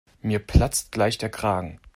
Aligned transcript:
Mir 0.23 0.39
platzt 0.39 0.91
gleich 0.91 1.19
der 1.19 1.29
Kragen. 1.29 1.79